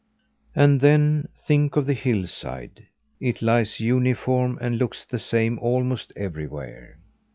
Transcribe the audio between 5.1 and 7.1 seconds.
same almost everywhere.